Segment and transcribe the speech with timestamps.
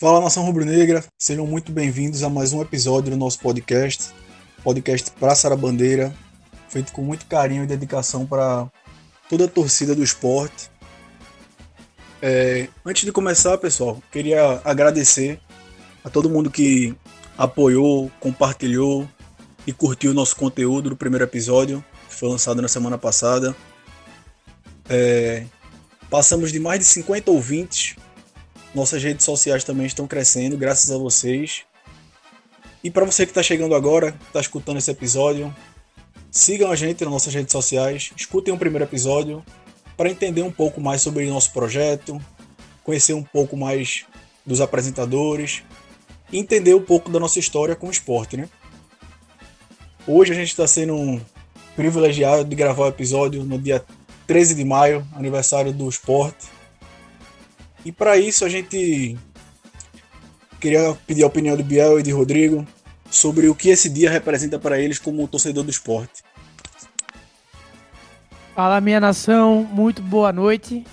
[0.00, 4.14] Fala nação rubro-negra, sejam muito bem-vindos a mais um episódio do nosso podcast,
[4.62, 6.14] podcast Praça da Bandeira,
[6.68, 8.70] feito com muito carinho e dedicação para
[9.28, 10.70] toda a torcida do esporte.
[12.22, 15.40] É, antes de começar, pessoal, queria agradecer
[16.04, 16.94] a todo mundo que
[17.36, 19.08] apoiou, compartilhou
[19.66, 23.52] e curtiu o nosso conteúdo do primeiro episódio, que foi lançado na semana passada.
[24.88, 25.44] É,
[26.08, 27.96] passamos de mais de 50 ouvintes
[28.74, 31.62] nossas redes sociais também estão crescendo, graças a vocês.
[32.82, 35.54] E para você que está chegando agora, está escutando esse episódio,
[36.30, 39.44] sigam a gente nas nossas redes sociais, escutem o primeiro episódio
[39.96, 42.20] para entender um pouco mais sobre o nosso projeto,
[42.84, 44.04] conhecer um pouco mais
[44.46, 45.62] dos apresentadores
[46.32, 48.48] entender um pouco da nossa história com o esporte, né?
[50.06, 51.20] Hoje a gente está sendo
[51.76, 53.84] privilegiado de gravar o episódio no dia
[54.26, 56.46] 13 de maio, aniversário do esporte.
[57.84, 59.16] E para isso a gente
[60.60, 62.66] queria pedir a opinião do Biel e de Rodrigo
[63.10, 66.22] sobre o que esse dia representa para eles como torcedor do esporte.
[68.54, 70.84] Fala minha nação, muito boa noite.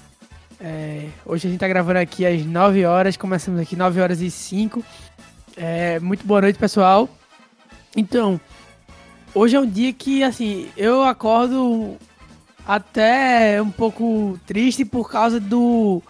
[0.60, 4.30] É, hoje a gente está gravando aqui às 9 horas, começamos aqui 9 horas e
[4.30, 4.84] 5.
[5.58, 7.10] É, muito boa noite, pessoal.
[7.96, 8.40] Então,
[9.34, 11.98] hoje é um dia que, assim, eu acordo
[12.68, 16.02] até um pouco triste por causa do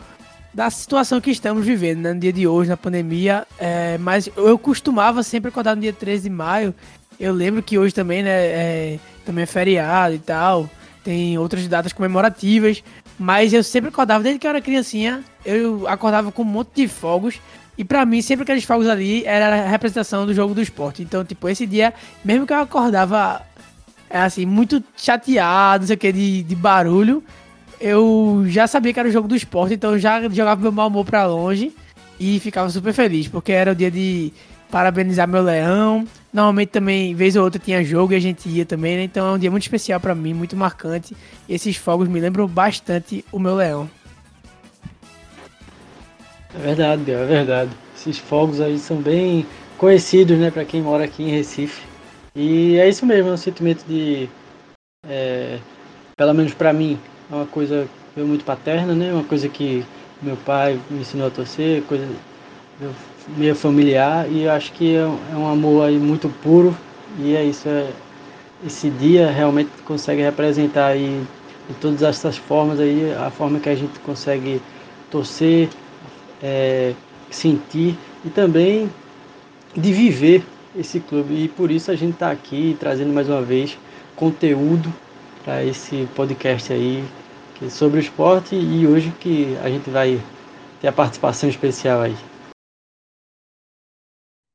[0.56, 3.46] da situação que estamos vivendo né, no dia de hoje, na pandemia.
[3.60, 6.74] É, mas eu costumava sempre acordar no dia 13 de maio.
[7.20, 10.70] Eu lembro que hoje também, né, é, também é feriado e tal.
[11.04, 12.82] Tem outras datas comemorativas.
[13.20, 16.88] Mas eu sempre acordava, desde que eu era criancinha, eu acordava com um monte de
[16.88, 17.42] fogos.
[17.78, 21.02] E para mim, sempre aqueles fogos ali era a representação do jogo do esporte.
[21.02, 23.42] Então, tipo, esse dia, mesmo que eu acordava,
[24.10, 27.22] é assim, muito chateado, não sei o que, de, de barulho,
[27.80, 30.88] eu já sabia que era o jogo do esporte, então eu já jogava meu mau
[30.88, 31.74] humor pra longe
[32.20, 34.32] e ficava super feliz, porque era o dia de
[34.72, 36.08] parabenizar meu leão.
[36.34, 39.04] Normalmente também, vez ou outra, tinha jogo e a gente ia também, né?
[39.04, 41.16] Então é um dia muito especial para mim, muito marcante.
[41.48, 43.90] E esses fogos me lembram bastante o meu leão.
[46.54, 47.72] É verdade, é verdade.
[47.96, 49.46] Esses fogos aí são bem
[49.78, 51.82] conhecidos, né, para quem mora aqui em Recife.
[52.36, 54.30] E é isso mesmo, é um sentimento de.
[55.08, 55.60] É,
[56.18, 57.00] pelo menos para mim,
[57.32, 59.12] é uma coisa muito paterna, né?
[59.12, 59.86] Uma coisa que
[60.22, 62.08] meu pai me ensinou a torcer, coisa
[63.38, 66.76] meio familiar e eu acho que é, é um amor aí muito puro
[67.20, 67.68] e é isso.
[67.68, 67.90] É,
[68.66, 71.24] esse dia realmente consegue representar aí
[71.68, 74.62] de todas essas formas aí a forma que a gente consegue
[75.12, 75.70] torcer,
[76.42, 76.94] é,
[77.30, 78.90] sentir e também
[79.76, 80.44] de viver
[80.78, 83.78] esse clube e por isso a gente está aqui trazendo mais uma vez
[84.16, 84.92] conteúdo
[85.46, 87.04] para esse podcast aí
[87.62, 90.18] é sobre o esporte e hoje que a gente vai
[90.82, 92.14] ter a participação especial aí.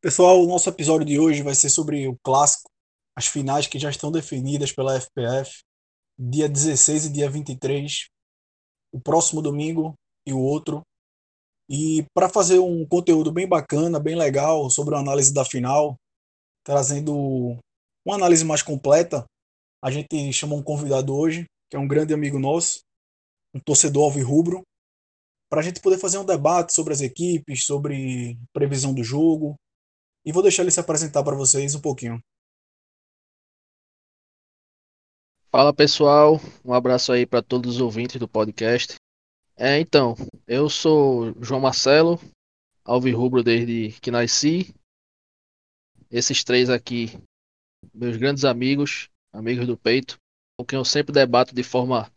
[0.02, 2.68] Pessoal, o nosso episódio de hoje vai ser sobre o clássico,
[3.16, 5.60] as finais que já estão definidas pela FPF,
[6.18, 8.08] dia 16 e dia 23,
[8.92, 9.94] o próximo domingo
[10.26, 10.82] e o outro.
[11.70, 15.94] E para fazer um conteúdo bem bacana, bem legal sobre a análise da final,
[16.64, 17.56] trazendo
[18.04, 19.24] uma análise mais completa,
[19.82, 22.80] a gente chamou um convidado hoje, que é um grande amigo nosso,
[23.54, 24.62] um torcedor alvirrubro,
[25.48, 29.56] para a gente poder fazer um debate sobre as equipes, sobre previsão do jogo.
[30.24, 32.20] E vou deixar ele se apresentar para vocês um pouquinho.
[35.50, 38.94] Fala pessoal, um abraço aí para todos os ouvintes do podcast.
[39.56, 40.14] É, então,
[40.46, 42.20] eu sou João Marcelo,
[42.84, 44.72] alvirrubro desde que nasci.
[46.08, 47.18] Esses três aqui,
[47.92, 50.18] meus grandes amigos, amigos do peito,
[50.58, 52.10] com quem eu sempre debato de forma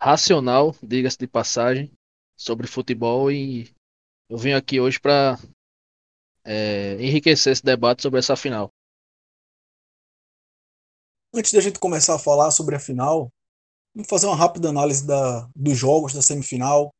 [0.00, 1.92] racional, diga-se de passagem,
[2.36, 3.70] sobre futebol e
[4.28, 5.38] eu venho aqui hoje para
[6.44, 8.70] é, enriquecer esse debate sobre essa final.
[11.34, 13.30] Antes da gente começar a falar sobre a final,
[13.94, 16.90] vamos fazer uma rápida análise da, dos jogos da semifinal.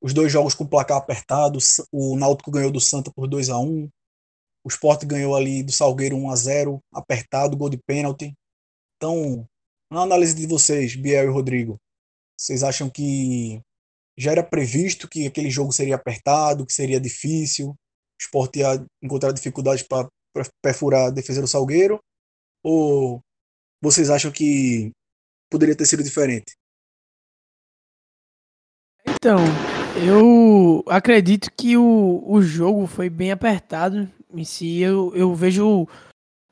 [0.00, 1.58] Os dois jogos com placar apertado,
[1.90, 3.88] o Náutico ganhou do Santa por 2 a 1
[4.64, 8.32] o Sport ganhou ali do Salgueiro 1 a 0 apertado, gol de pênalti.
[8.96, 9.46] Então,
[9.90, 11.78] na análise de vocês, Biel e Rodrigo,
[12.38, 13.60] vocês acham que
[14.16, 17.76] já era previsto que aquele jogo seria apertado, que seria difícil, o
[18.20, 20.08] Sport ia encontrar dificuldades para
[20.62, 21.98] perfurar a defesa do Salgueiro?
[22.62, 23.20] Ou
[23.82, 24.90] vocês acham que
[25.50, 26.54] poderia ter sido diferente?
[29.06, 29.38] Então,
[30.06, 34.80] eu acredito que o, o jogo foi bem apertado em si.
[34.80, 35.86] Eu, eu vejo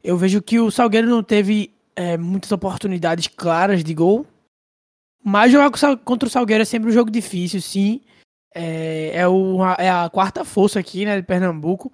[0.05, 4.27] eu vejo que o Salgueiro não teve é, muitas oportunidades claras de gol.
[5.25, 8.01] Mas jogar contra o Salgueiro é sempre um jogo difícil, sim.
[8.55, 11.93] é, é, é a quarta força aqui, né, de Pernambuco.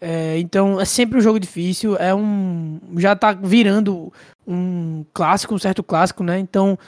[0.00, 4.12] É, então é sempre um jogo difícil, é um já tá virando
[4.46, 6.38] um clássico, um certo clássico, né?
[6.38, 6.78] Então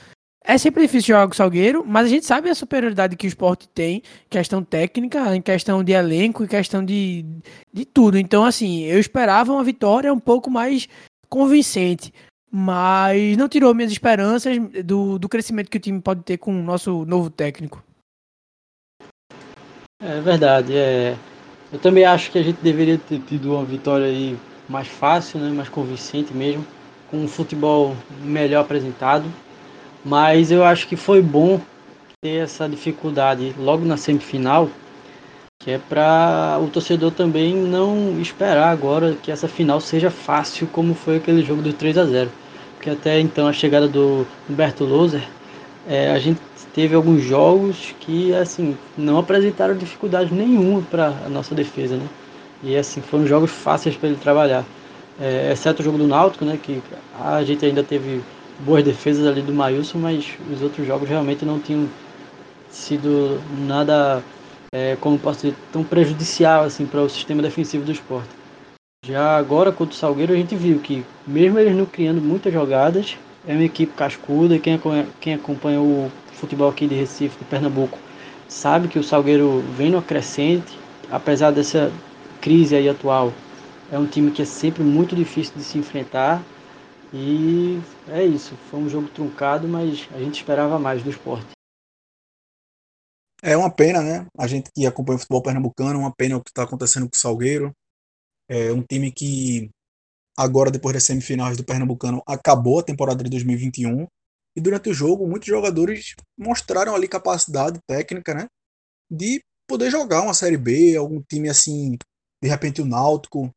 [0.45, 3.29] é sempre difícil jogar com o Salgueiro, mas a gente sabe a superioridade que o
[3.29, 7.25] esporte tem, questão técnica, em questão de elenco, em questão de,
[7.73, 8.17] de tudo.
[8.17, 10.89] Então, assim, eu esperava uma vitória um pouco mais
[11.29, 12.13] convincente,
[12.51, 16.63] mas não tirou minhas esperanças do, do crescimento que o time pode ter com o
[16.63, 17.83] nosso novo técnico.
[20.03, 21.17] É verdade, é.
[21.73, 24.37] Eu também acho que a gente deveria ter tido uma vitória aí
[24.69, 26.67] mais fácil, né, mais convincente mesmo,
[27.11, 29.27] com um futebol melhor apresentado.
[30.05, 31.61] Mas eu acho que foi bom
[32.21, 34.69] ter essa dificuldade logo na semifinal,
[35.61, 40.95] que é para o torcedor também não esperar agora que essa final seja fácil como
[40.95, 42.31] foi aquele jogo do 3 a 0
[42.77, 45.23] Porque até então a chegada do Humberto Loser,
[45.87, 46.41] é, a gente
[46.75, 52.07] teve alguns jogos que assim não apresentaram dificuldade nenhuma para a nossa defesa, né?
[52.63, 54.65] E assim foram jogos fáceis para ele trabalhar,
[55.21, 56.59] é, exceto o jogo do Náutico, né?
[56.63, 56.83] Que
[57.23, 58.23] a gente ainda teve
[58.61, 61.87] boas defesas ali do Maílson, mas os outros jogos realmente não tinham
[62.71, 64.23] sido nada,
[64.73, 68.29] é, como posso dizer, tão prejudicial assim para o sistema defensivo do esporte.
[69.05, 73.17] Já agora contra o Salgueiro a gente viu que mesmo eles não criando muitas jogadas,
[73.47, 74.79] é uma equipe cascuda e quem,
[75.21, 77.99] quem acompanha o futebol aqui de Recife, de Pernambuco,
[78.49, 80.79] sabe que o Salgueiro vem no crescente,
[81.11, 81.91] apesar dessa
[82.41, 83.33] crise aí atual.
[83.93, 86.43] É um time que é sempre muito difícil de se enfrentar.
[87.13, 88.55] E é isso.
[88.71, 91.47] Foi um jogo truncado, mas a gente esperava mais do esporte.
[93.43, 94.27] É uma pena, né?
[94.39, 97.19] A gente que acompanha o futebol pernambucano, uma pena o que está acontecendo com o
[97.19, 97.73] Salgueiro.
[98.49, 99.71] É um time que
[100.37, 104.07] agora, depois das semifinais do Pernambucano, acabou a temporada de 2021
[104.57, 108.47] e durante o jogo, muitos jogadores mostraram ali capacidade técnica, né?
[109.11, 111.97] De poder jogar uma Série B, algum time assim,
[112.43, 113.51] de repente o Náutico,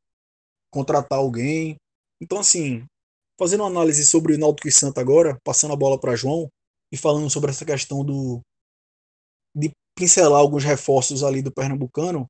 [0.72, 1.76] contratar alguém.
[2.22, 2.86] Então, assim,
[3.40, 6.48] fazendo uma análise sobre o Náutico e Santa agora, passando a bola para João
[6.92, 8.40] e falando sobre essa questão do
[9.56, 12.28] de pincelar alguns reforços ali do Pernambucano,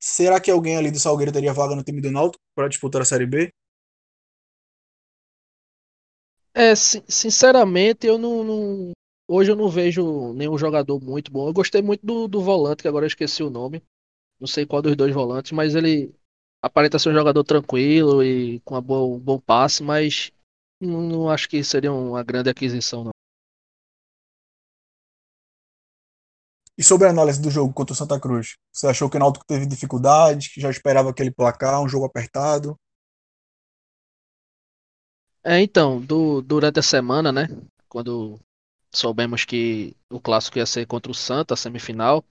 [0.00, 3.04] será que alguém ali do Salgueiro teria vaga no time do Náutico para disputar a
[3.04, 3.50] Série B?
[6.56, 8.92] É, sinceramente, eu não, não,
[9.26, 11.48] Hoje eu não vejo nenhum jogador muito bom.
[11.48, 13.82] Eu gostei muito do, do volante, que agora eu esqueci o nome.
[14.38, 16.14] Não sei qual dos dois volantes, mas ele
[16.62, 20.30] aparenta ser um jogador tranquilo e com boa, um bom passe, mas
[20.80, 23.13] não, não acho que seria uma grande aquisição, não.
[26.76, 28.56] E sobre a análise do jogo contra o Santa Cruz?
[28.72, 32.76] Você achou que o Náutico teve dificuldade, que já esperava aquele placar, um jogo apertado?
[35.44, 37.48] É, então, do, durante a semana, né?
[37.88, 38.40] Quando
[38.90, 42.24] soubemos que o clássico ia ser contra o Santa, a semifinal,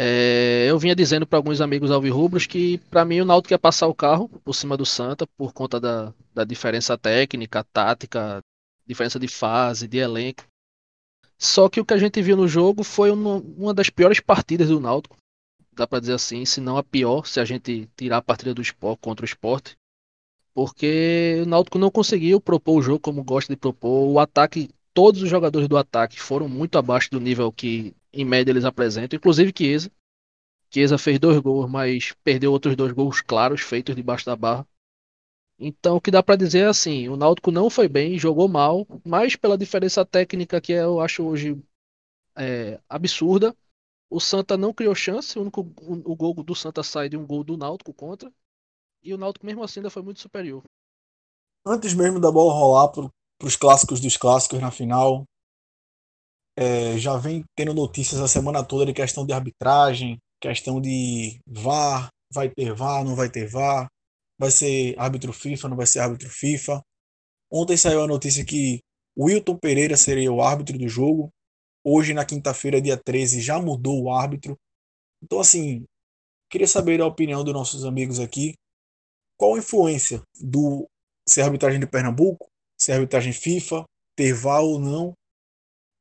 [0.00, 3.88] é, eu vinha dizendo para alguns amigos alvirrubros que para mim o Náutico ia passar
[3.88, 8.40] o carro por cima do Santa por conta da, da diferença técnica, tática,
[8.86, 10.44] diferença de fase, de elenco.
[11.38, 14.68] Só que o que a gente viu no jogo foi uma, uma das piores partidas
[14.68, 15.16] do Náutico,
[15.72, 18.60] dá para dizer assim, se não a pior, se a gente tirar a partida do
[18.60, 19.76] esporte contra o esporte
[20.58, 24.08] porque o Náutico não conseguiu propor o jogo como gosta de propor.
[24.08, 28.50] O ataque, todos os jogadores do ataque foram muito abaixo do nível que em média
[28.50, 29.88] eles apresentam, inclusive Chiesa.
[30.68, 34.66] Chiesa fez dois gols, mas perdeu outros dois gols claros feitos debaixo da barra.
[35.58, 38.86] Então, o que dá para dizer é assim: o Náutico não foi bem, jogou mal,
[39.04, 41.60] mas pela diferença técnica que eu acho hoje
[42.36, 43.54] é, absurda,
[44.08, 45.38] o Santa não criou chance.
[45.38, 48.32] O, único, o, o gol do Santa sai de um gol do Náutico contra.
[49.02, 50.62] E o Náutico mesmo assim ainda foi muito superior.
[51.66, 53.10] Antes mesmo da bola rolar para
[53.42, 55.24] os clássicos dos clássicos na final,
[56.56, 62.08] é, já vem tendo notícias a semana toda de questão de arbitragem, questão de VAR,
[62.32, 63.86] vai ter VAR, não vai ter VAR,
[64.38, 66.82] vai ser árbitro FIFA, não vai ser árbitro FIFA.
[67.50, 68.80] Ontem saiu a notícia que
[69.18, 71.30] Wilton Pereira seria o árbitro do jogo.
[71.84, 74.56] Hoje, na quinta-feira, dia 13, já mudou o árbitro.
[75.22, 75.84] Então, assim,
[76.50, 78.54] queria saber a opinião dos nossos amigos aqui
[79.36, 80.88] qual a influência do
[81.26, 83.84] ser arbitragem de Pernambuco, ser arbitragem FIFA,
[84.16, 85.14] ter VAR ou não,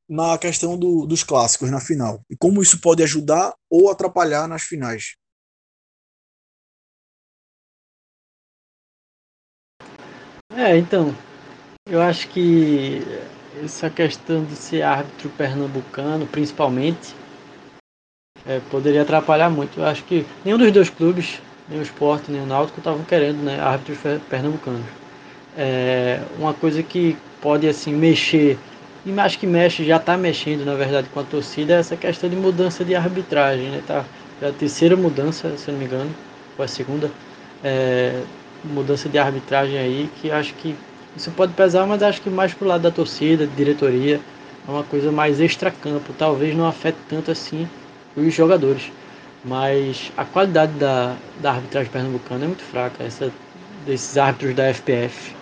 [0.10, 2.22] na questão do, dos clássicos na final.
[2.30, 5.16] E como isso pode ajudar ou atrapalhar nas finais.
[10.56, 11.14] É, então,
[11.86, 13.02] eu acho que
[13.64, 17.16] essa questão de ser árbitro pernambucano, principalmente,
[18.46, 19.80] é, poderia atrapalhar muito.
[19.80, 23.44] Eu acho que nenhum dos dois clubes nem o esporte, nem o Náutico estavam querendo
[23.44, 23.98] né, árbitros
[24.30, 24.86] pernambucanos.
[25.58, 28.58] É uma coisa que pode assim mexer
[29.08, 32.30] e acho que mexe, já está mexendo, na verdade, com a torcida, é essa questão
[32.30, 33.82] de mudança de arbitragem, né?
[33.88, 34.04] Tá,
[34.42, 36.14] é a terceira mudança, se não me engano,
[36.58, 37.10] ou a segunda,
[37.64, 38.22] é,
[38.64, 40.76] mudança de arbitragem aí, que acho que
[41.16, 44.20] isso pode pesar, mas acho que mais pro lado da torcida, de diretoria,
[44.68, 47.68] é uma coisa mais extra-campo, talvez não afete tanto assim
[48.16, 48.92] os jogadores.
[49.44, 53.32] Mas a qualidade da, da arbitragem pernambucana é muito fraca, essa
[53.86, 55.34] desses árbitros da FPF.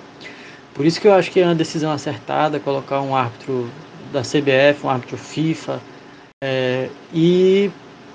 [0.74, 3.70] Por isso que eu acho que é uma decisão acertada colocar um árbitro
[4.14, 5.82] da CBF, um árbitro FIFA,
[6.44, 7.72] é, e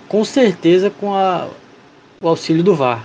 [0.08, 1.48] com certeza com a,
[2.20, 3.04] o auxílio do VAR,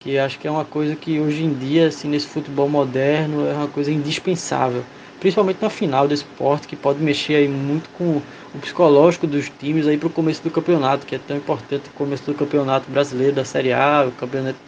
[0.00, 3.52] que acho que é uma coisa que hoje em dia, assim, nesse futebol moderno, é
[3.52, 4.82] uma coisa indispensável,
[5.20, 8.16] principalmente na final do esporte, que pode mexer aí muito com
[8.54, 11.92] o psicológico dos times aí para o começo do campeonato, que é tão importante o
[11.92, 14.58] começo do campeonato brasileiro da Série A, o campeonato,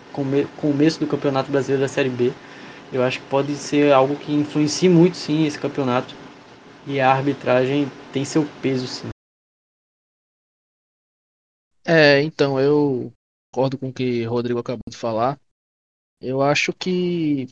[0.61, 2.31] começo do campeonato brasileiro da Série B.
[2.93, 6.15] Eu acho que pode ser algo que influencie muito sim esse campeonato.
[6.87, 9.09] E a arbitragem tem seu peso sim.
[11.87, 13.11] É, então eu
[13.53, 15.39] concordo com o que o Rodrigo acabou de falar.
[16.21, 17.49] Eu acho que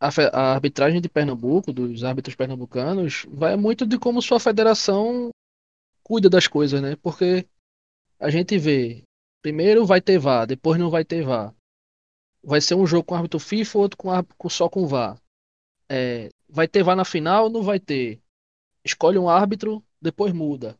[0.00, 5.30] a, a, arbitragem de Pernambuco, dos árbitros pernambucanos, vai muito de como sua federação
[6.02, 6.96] cuida das coisas, né?
[6.96, 7.46] Porque
[8.18, 9.02] a gente vê,
[9.42, 11.54] primeiro vai ter VAR, depois não vai ter VAR
[12.42, 15.20] vai ser um jogo com árbitro FIFA, outro com, árbitro, só com VAR.
[15.88, 17.48] É, vai ter VAR na final?
[17.48, 18.20] Não vai ter.
[18.84, 20.78] Escolhe um árbitro, depois muda.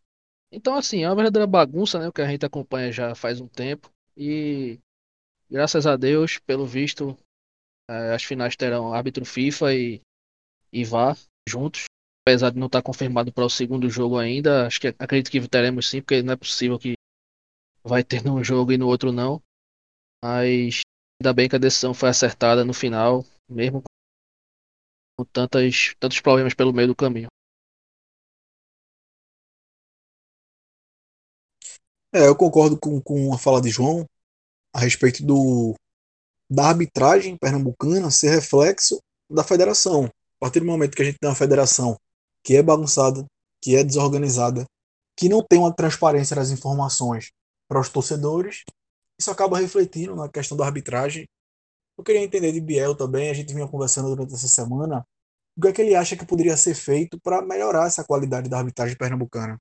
[0.52, 2.09] Então, assim, é uma verdadeira bagunça, né?
[2.09, 3.90] O que a gente acompanha já faz um tempo.
[4.20, 4.78] E
[5.50, 7.16] graças a Deus, pelo visto,
[7.88, 10.02] é, as finais terão árbitro FIFA e,
[10.72, 11.16] e VAR
[11.48, 11.84] juntos.
[12.26, 15.88] Apesar de não estar confirmado para o segundo jogo ainda, acho que acredito que teremos
[15.88, 16.92] sim, porque não é possível que
[17.82, 19.42] vai ter num jogo e no outro não.
[20.22, 20.82] Mas
[21.20, 23.82] Ainda bem que a decisão foi acertada no final, mesmo
[25.18, 27.28] com tantas, tantos problemas pelo meio do caminho.
[32.12, 34.05] É, eu concordo com, com a fala de João
[34.73, 35.75] a respeito do,
[36.50, 39.00] da arbitragem pernambucana ser reflexo
[39.31, 40.07] da federação.
[40.07, 41.97] A partir do momento que a gente tem uma federação
[42.43, 43.25] que é bagunçada,
[43.62, 44.67] que é desorganizada,
[45.17, 47.31] que não tem uma transparência das informações
[47.69, 48.64] para os torcedores,
[49.19, 51.29] isso acaba refletindo na questão da arbitragem.
[51.97, 55.07] Eu queria entender de Biel também, a gente vinha conversando durante essa semana,
[55.57, 58.59] o que é que ele acha que poderia ser feito para melhorar essa qualidade da
[58.59, 59.61] arbitragem pernambucana.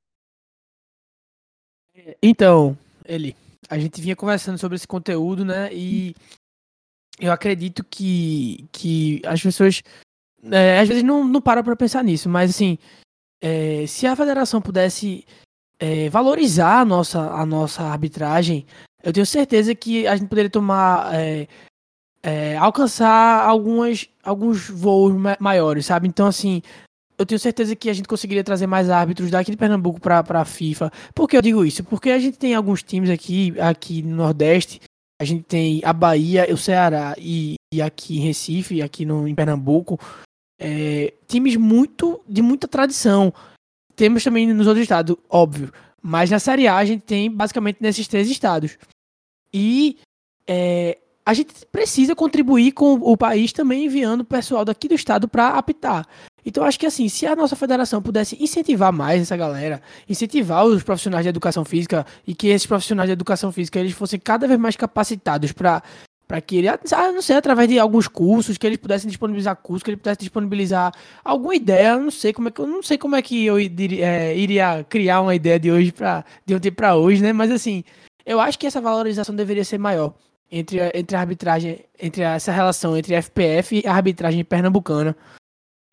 [2.22, 3.36] Então, ele,
[3.70, 5.74] a gente vinha conversando sobre esse conteúdo, né?
[5.74, 6.16] E
[7.20, 9.82] eu acredito que, que as pessoas
[10.52, 12.78] é, às vezes não, não param para pensar nisso, mas assim,
[13.42, 15.26] é, se a federação pudesse
[15.80, 18.66] é, valorizar a nossa, a nossa arbitragem,
[19.04, 21.14] eu tenho certeza que a gente poderia tomar.
[21.14, 21.48] É,
[22.22, 26.06] é, alcançar algumas, alguns voos maiores, sabe?
[26.06, 26.62] Então, assim,
[27.20, 30.46] eu tenho certeza que a gente conseguiria trazer mais árbitros daqui de Pernambuco para a
[30.46, 30.90] FIFA.
[31.14, 31.84] Por que eu digo isso?
[31.84, 34.80] Porque a gente tem alguns times aqui, aqui no Nordeste,
[35.22, 39.36] a gente tem a Bahia, o Ceará e, e aqui em Recife, aqui no, em
[39.36, 40.00] Pernambuco,
[40.58, 43.34] é, times muito de muita tradição.
[43.98, 45.74] Temos também nos outros estados, óbvio.
[46.02, 48.78] Mas na Série A a gente tem basicamente nesses três estados.
[49.54, 49.98] E
[50.48, 55.50] é, a gente precisa contribuir com o país também enviando pessoal daqui do estado para
[55.50, 56.08] apitar.
[56.46, 60.84] Então acho que assim, se a nossa federação pudesse incentivar mais essa galera, incentivar os
[60.84, 64.60] profissionais de educação física e que esses profissionais de educação física eles fossem cada vez
[64.60, 65.84] mais capacitados para
[66.30, 66.78] para que ele, ah,
[67.12, 70.94] não sei, através de alguns cursos, que eles pudessem disponibilizar cursos, que ele pudesse disponibilizar
[71.26, 74.38] alguma ideia, não sei como é que eu não sei como é que eu é,
[74.38, 77.34] iria criar uma ideia de hoje para de ontem para hoje, né?
[77.34, 77.84] Mas assim,
[78.24, 80.14] eu acho que essa valorização deveria ser maior
[80.52, 85.16] entre entre a arbitragem, entre essa relação entre a FPF e a arbitragem pernambucana.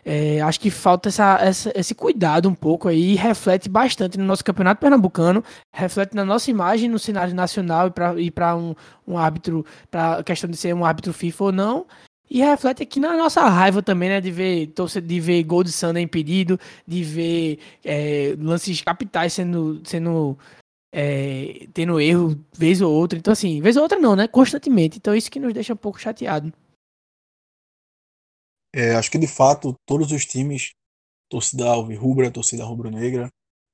[0.08, 4.44] É, acho que falta essa, essa, esse cuidado um pouco aí, reflete bastante no nosso
[4.44, 5.42] campeonato pernambucano,
[5.74, 8.72] reflete na nossa imagem no cenário nacional e para um,
[9.04, 11.86] um árbitro, para a questão de ser um árbitro FIFA ou não,
[12.30, 14.20] e reflete aqui na nossa raiva também, né?
[14.20, 14.72] De ver,
[15.02, 20.38] de ver gol de Sander impedido, de ver é, lances capitais sendo, sendo
[20.92, 23.18] é, tendo erro vez ou outra.
[23.18, 24.28] Então, assim, vez ou outra não, né?
[24.28, 24.98] Constantemente.
[24.98, 26.52] Então, isso que nos deixa um pouco chateado.
[28.76, 30.74] É, acho que de fato todos os times,
[31.30, 33.30] torcida rubra, torcida rubro-negra,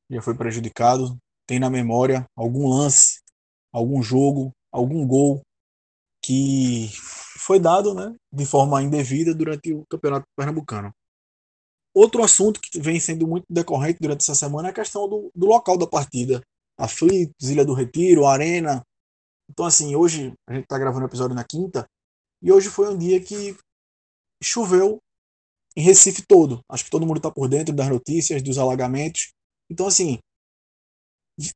[0.08, 1.18] já foi prejudicado.
[1.44, 3.20] Tem na memória algum lance,
[3.72, 5.42] algum jogo, algum gol
[6.24, 6.88] que
[7.36, 10.94] foi dado né, de forma indevida durante o Campeonato Pernambucano.
[11.92, 15.46] Outro assunto que vem sendo muito decorrente durante essa semana é a questão do, do
[15.46, 16.40] local da partida.
[16.78, 18.86] Aflitos, Ilha do Retiro, Arena.
[19.50, 21.86] Então, assim, hoje a gente está gravando o episódio na quinta,
[22.40, 23.56] e hoje foi um dia que
[24.42, 24.98] choveu
[25.76, 26.60] em Recife todo.
[26.68, 29.32] Acho que todo mundo está por dentro das notícias, dos alagamentos.
[29.70, 30.18] Então, assim,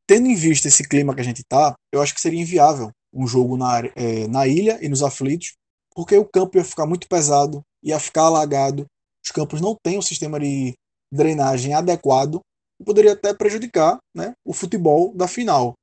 [0.07, 3.27] tendo em vista esse clima que a gente está, eu acho que seria inviável um
[3.27, 5.55] jogo na, é, na ilha e nos aflitos,
[5.95, 8.87] porque o campo ia ficar muito pesado, ia ficar alagado,
[9.25, 10.75] os campos não têm um sistema de
[11.13, 12.41] drenagem adequado
[12.81, 15.75] e poderia até prejudicar né, o futebol da final.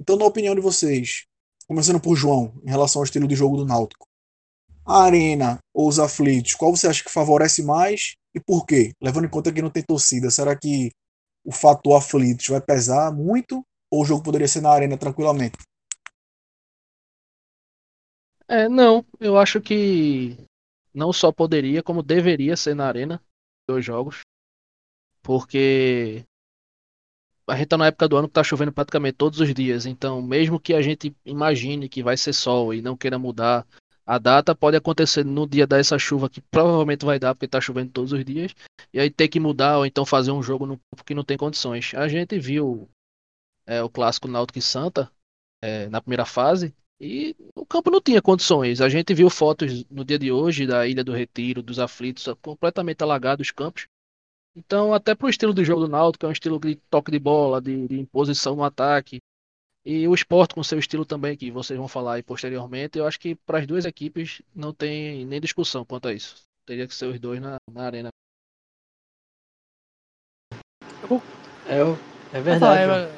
[0.00, 1.24] Então, na opinião de vocês,
[1.66, 4.06] começando por João, em relação ao estilo de jogo do Náutico,
[4.84, 8.92] a Arena ou os aflitos, qual você acha que favorece mais e por quê?
[9.00, 10.90] Levando em conta que não tem torcida, será que
[11.44, 15.56] o fator aflitos vai pesar muito ou o jogo poderia ser na Arena tranquilamente?
[18.48, 20.36] É, não, eu acho que
[20.92, 23.22] não só poderia, como deveria ser na Arena,
[23.66, 24.20] dois jogos.
[25.22, 26.24] Porque
[27.48, 30.22] a gente tá na época do ano que tá chovendo praticamente todos os dias, então
[30.22, 33.66] mesmo que a gente imagine que vai ser sol e não queira mudar
[34.12, 37.92] a data, pode acontecer no dia dessa chuva que provavelmente vai dar porque tá chovendo
[37.92, 38.54] todos os dias,
[38.92, 41.94] e aí ter que mudar ou então fazer um jogo no que não tem condições.
[41.94, 42.90] A gente viu
[43.66, 45.10] é, o clássico Náutico e Santa
[45.62, 48.82] é, na primeira fase e o campo não tinha condições.
[48.82, 53.02] A gente viu fotos no dia de hoje da Ilha do Retiro, dos aflitos, completamente
[53.02, 53.86] alagados os campos.
[54.54, 57.62] Então, até pro estilo do jogo do Náutico, é um estilo de toque de bola,
[57.62, 59.20] de, de imposição no ataque,
[59.84, 63.18] e o esporte com seu estilo também, que vocês vão falar aí posteriormente, eu acho
[63.18, 66.36] que para as duas equipes não tem nem discussão quanto a isso.
[66.64, 68.08] Teria que ser os dois na, na arena.
[71.66, 71.80] É,
[72.32, 73.10] é verdade.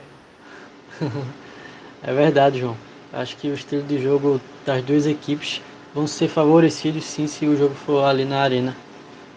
[2.03, 2.77] é verdade, João.
[3.13, 5.61] Acho que o estilo de jogo das duas equipes
[5.95, 8.75] vão ser favorecidos sim se o jogo for ali na arena.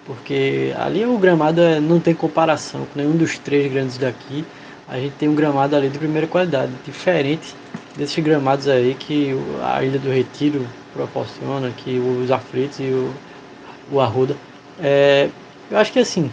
[0.06, 4.46] Porque ali o gramado é, não tem comparação com nenhum dos três grandes daqui
[4.88, 7.56] a gente tem um gramado ali de primeira qualidade, diferente
[7.98, 13.14] desses gramados aí que a Ilha do Retiro proporciona, que os aflitos e o,
[13.92, 14.36] o Arruda.
[14.80, 15.30] É,
[15.70, 16.32] eu acho que assim,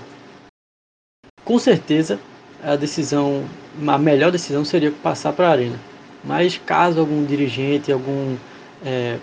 [1.44, 2.20] com certeza
[2.62, 3.44] a decisão,
[3.87, 5.78] a melhor decisão seria passar para a arena.
[6.22, 8.37] Mas caso algum dirigente, algum
[8.85, 9.18] é,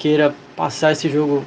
[0.00, 1.44] queira passar esse jogo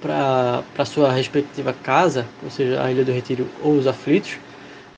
[0.00, 4.38] para sua respectiva casa, ou seja, a Ilha do Retiro ou os aflitos,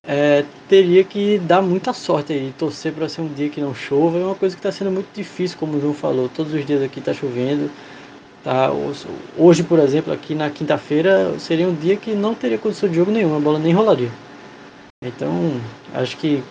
[0.06, 4.18] é, teria que dar muita sorte aí, torcer para ser um dia que não chova.
[4.18, 6.28] É uma coisa que está sendo muito difícil, como o João falou.
[6.28, 7.70] Todos os dias aqui está chovendo.
[8.44, 8.70] Tá?
[9.36, 13.10] Hoje, por exemplo, aqui na quinta-feira, seria um dia que não teria condição de jogo
[13.10, 14.10] nenhuma, a bola nem rolaria.
[15.02, 15.60] Então,
[15.92, 16.42] acho que,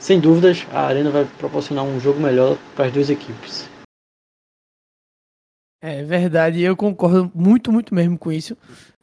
[0.00, 3.68] sem dúvidas, a Arena vai proporcionar um jogo melhor para as duas equipes.
[5.80, 8.56] É verdade, eu concordo muito, muito mesmo com isso.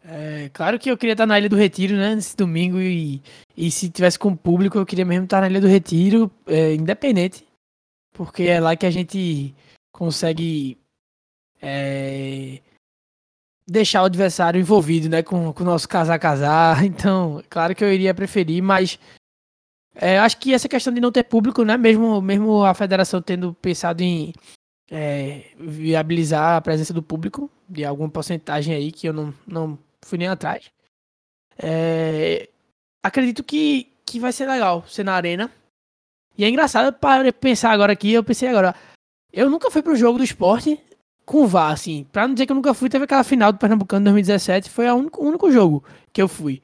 [0.05, 3.21] É, claro que eu queria estar na Ilha do Retiro, né, nesse domingo, e,
[3.55, 7.47] e se tivesse com público, eu queria mesmo estar na Ilha do Retiro, é, independente,
[8.11, 9.55] porque é lá que a gente
[9.93, 10.77] consegue
[11.61, 12.59] é,
[13.65, 16.83] deixar o adversário envolvido, né, com, com o nosso casar-casar.
[16.83, 18.99] Então, claro que eu iria preferir, mas
[19.95, 23.53] é, acho que essa questão de não ter público, né, mesmo, mesmo a federação tendo
[23.53, 24.33] pensado em
[24.91, 30.17] é, viabilizar a presença do público, de alguma porcentagem aí que eu não, não fui
[30.17, 30.71] nem atrás.
[31.57, 32.49] É,
[33.03, 35.51] acredito que, que vai ser legal ser na arena.
[36.37, 38.73] E é engraçado para pensar agora aqui, eu pensei agora,
[39.31, 40.79] eu nunca fui pro jogo do esporte
[41.25, 42.05] com VAR, assim.
[42.11, 44.89] Pra não dizer que eu nunca fui, teve aquela final do Pernambucano em 2017, foi
[44.89, 46.61] o único, único jogo que eu fui.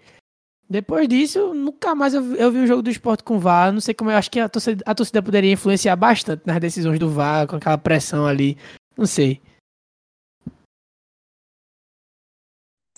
[0.69, 3.71] Depois disso, nunca mais eu, eu vi o jogo do esporte com VAR.
[3.73, 6.99] Não sei como eu acho que a torcida, a torcida poderia influenciar bastante nas decisões
[6.99, 8.55] do VAR, com aquela pressão ali.
[8.95, 9.41] Não sei.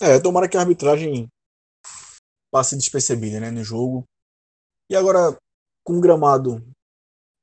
[0.00, 1.28] É, tomara que a arbitragem
[2.52, 4.04] passe despercebida né, no jogo.
[4.90, 5.36] E agora,
[5.84, 6.62] com o gramado,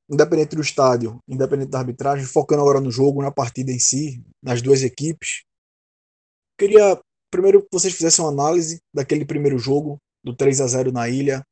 [0.08, 4.62] independente do estádio, independente da arbitragem, focando agora no jogo, na partida em si, nas
[4.62, 5.42] duas equipes,
[6.58, 11.08] queria primeiro que vocês fizessem uma análise daquele primeiro jogo, do 3 a 0 na
[11.08, 11.44] ilha.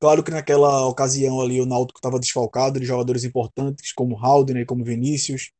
[0.00, 4.84] Claro que naquela ocasião ali o Náutico estava desfalcado de jogadores importantes, como Haldner, como
[4.84, 5.50] Vinícius,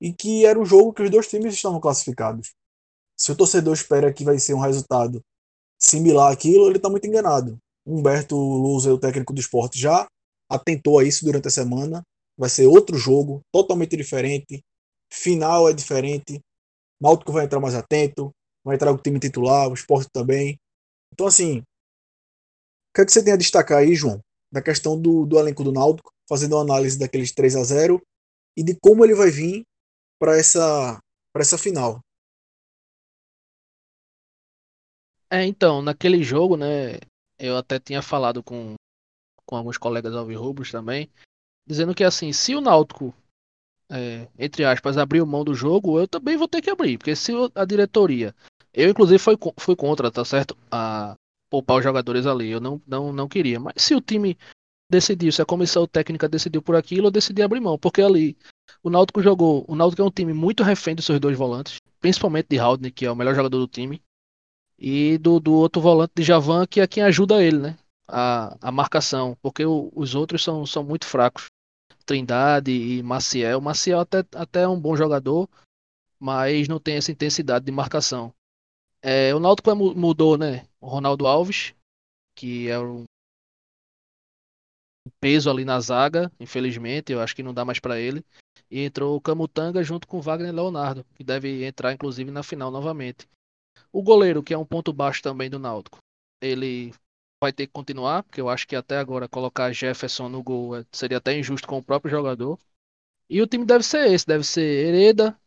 [0.00, 2.54] e que era um jogo que os dois times estavam classificados
[3.16, 5.20] se o torcedor espera que vai ser um resultado
[5.78, 7.58] similar àquilo, ele está muito enganado.
[7.86, 10.06] Humberto Lusa, o técnico do esporte, já
[10.48, 12.02] atentou a isso durante a semana.
[12.36, 14.62] Vai ser outro jogo, totalmente diferente.
[15.12, 16.40] Final é diferente.
[17.00, 18.30] Náutico vai entrar mais atento,
[18.64, 20.58] vai entrar o time titular, o esporte também.
[21.12, 21.64] Então, assim, o
[22.94, 24.20] que, é que você tem a destacar aí, João,
[24.52, 28.00] da questão do, do elenco do Náutico, fazendo uma análise daqueles 3 a 0
[28.56, 29.64] e de como ele vai vir
[30.18, 30.98] para essa,
[31.36, 32.00] essa final?
[35.34, 37.00] É, então, naquele jogo, né,
[37.40, 38.74] eu até tinha falado com,
[39.44, 41.10] com alguns colegas alvirrubros também,
[41.66, 43.12] dizendo que assim, se o Náutico,
[43.90, 47.32] é, entre aspas, abrir mão do jogo, eu também vou ter que abrir, porque se
[47.52, 48.32] a diretoria
[48.72, 50.56] Eu, inclusive, fui, fui contra, tá certo?
[50.70, 51.16] A
[51.50, 52.50] poupar os jogadores ali.
[52.50, 53.58] Eu não, não, não queria.
[53.58, 54.38] Mas se o time
[54.90, 57.78] decidiu, se a comissão técnica decidiu por aquilo, eu decidi abrir mão.
[57.78, 58.36] Porque ali
[58.82, 59.64] o Náutico jogou.
[59.68, 63.06] O Náutico é um time muito refém dos seus dois volantes, principalmente de Haldner, que
[63.06, 64.02] é o melhor jogador do time,
[64.78, 67.78] e do, do outro volante de Javan, que é quem ajuda ele, né?
[68.06, 71.46] A, a marcação, porque o, os outros são, são muito fracos.
[72.04, 73.60] Trindade e Maciel.
[73.60, 75.48] Maciel até, até é um bom jogador,
[76.18, 78.32] mas não tem essa intensidade de marcação.
[79.02, 80.66] É, o Náutico mudou, né?
[80.80, 81.74] O Ronaldo Alves,
[82.34, 83.04] que é um
[85.20, 88.24] peso ali na zaga, infelizmente, eu acho que não dá mais para ele.
[88.70, 92.70] E entrou o Camutanga junto com o Wagner Leonardo, que deve entrar inclusive na final
[92.70, 93.28] novamente.
[93.94, 95.98] O goleiro, que é um ponto baixo também do Náutico,
[96.40, 96.92] ele
[97.40, 100.84] vai ter que continuar, porque eu acho que até agora colocar Jefferson no gol é,
[100.90, 102.58] seria até injusto com o próprio jogador.
[103.30, 105.38] E o time deve ser esse, deve ser Hereda,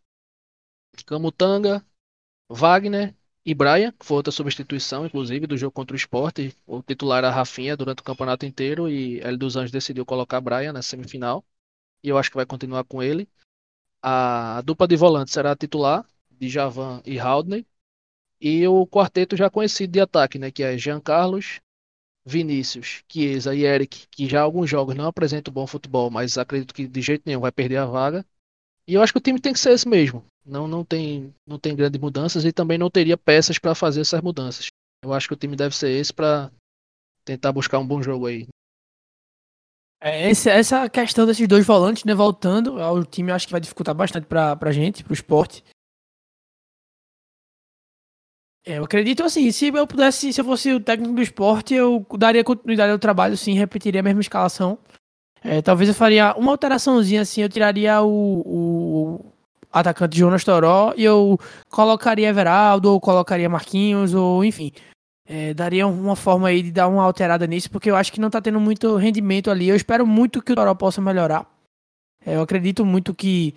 [1.06, 1.86] Camutanga,
[2.50, 3.14] Wagner
[3.46, 6.54] e Brian, que foi outra substituição, inclusive, do jogo contra o Sport.
[6.66, 10.72] O titular era Rafinha durante o campeonato inteiro e L dos Anjos decidiu colocar Brian
[10.72, 11.44] na semifinal.
[12.02, 13.28] E eu acho que vai continuar com ele.
[14.02, 17.68] A dupla de volantes será a titular, de Javan e Haldney.
[18.40, 21.60] E o quarteto já conhecido de ataque, né, que é Jean Carlos,
[22.26, 26.88] Vinícius, Chiesa e Eric, que já alguns jogos não apresentam bom futebol, mas acredito que
[26.88, 28.26] de jeito nenhum vai perder a vaga.
[28.88, 30.24] E eu acho que o time tem que ser esse mesmo.
[30.46, 34.22] Não, não, tem, não tem grandes mudanças e também não teria peças para fazer essas
[34.22, 34.68] mudanças.
[35.04, 36.52] Eu acho que o time deve ser esse para
[37.26, 38.48] tentar buscar um bom jogo aí.
[40.00, 44.28] É, essa questão desses dois volantes, né, voltando ao time, acho que vai dificultar bastante
[44.28, 45.64] pra, pra gente, pro esporte.
[48.68, 52.06] É, eu acredito assim, se eu pudesse, se eu fosse o técnico do esporte, eu
[52.18, 54.78] daria continuidade ao trabalho, sim, repetiria a mesma escalação.
[55.42, 59.26] É, talvez eu faria uma alteraçãozinha assim, eu tiraria o, o
[59.72, 64.74] atacante Jonas Toró e eu colocaria Everaldo, ou colocaria Marquinhos, ou enfim.
[65.26, 68.30] É, daria uma forma aí de dar uma alterada nisso, porque eu acho que não
[68.30, 69.70] tá tendo muito rendimento ali.
[69.70, 71.50] Eu espero muito que o Toró possa melhorar.
[72.26, 73.56] É, eu acredito muito que,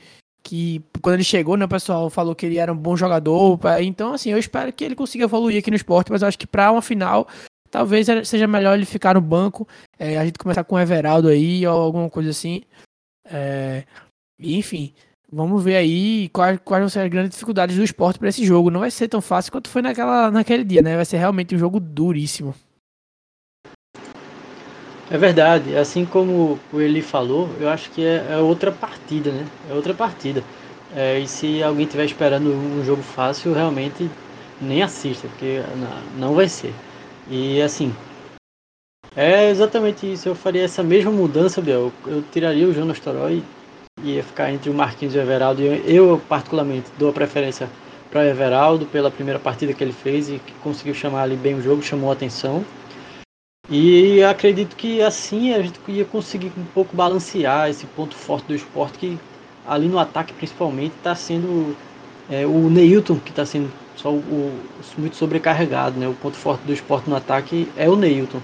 [0.50, 3.56] que quando ele chegou, né, o pessoal falou que ele era um bom jogador.
[3.82, 6.46] Então, assim, eu espero que ele consiga evoluir aqui no esporte, mas eu acho que
[6.46, 7.28] para uma final
[7.70, 11.64] talvez seja melhor ele ficar no banco, é, a gente começar com o Everaldo aí
[11.64, 12.62] ou alguma coisa assim.
[13.24, 13.84] É,
[14.40, 14.92] enfim,
[15.30, 18.72] vamos ver aí quais, quais vão ser as grandes dificuldades do esporte para esse jogo.
[18.72, 20.96] Não vai ser tão fácil quanto foi naquela, naquele dia, né?
[20.96, 22.56] Vai ser realmente um jogo duríssimo.
[25.12, 29.44] É verdade, assim como o Eli falou, eu acho que é, é outra partida, né?
[29.68, 30.44] É outra partida.
[30.94, 34.08] É, e se alguém estiver esperando um jogo fácil, realmente
[34.60, 35.60] nem assista, porque
[36.16, 36.72] não, vai ser.
[37.28, 37.92] E assim,
[39.16, 40.28] é exatamente isso.
[40.28, 41.92] Eu faria essa mesma mudança, Biel.
[42.06, 43.42] Eu tiraria o Jonas Toró e
[44.02, 45.62] ia ficar entre o Marquinhos e o Everaldo.
[45.62, 47.68] Eu, particularmente, dou a preferência
[48.10, 51.56] para o Everaldo pela primeira partida que ele fez e que conseguiu chamar ali bem
[51.56, 52.64] o jogo, chamou a atenção.
[53.70, 58.54] E acredito que assim a gente ia conseguir um pouco balancear esse ponto forte do
[58.54, 59.18] esporte que
[59.64, 61.76] ali no ataque principalmente está sendo
[62.28, 64.60] é, o Neilton que está sendo só o, o,
[64.98, 66.08] muito sobrecarregado, né?
[66.08, 68.40] O ponto forte do esporte no ataque é o Neilton.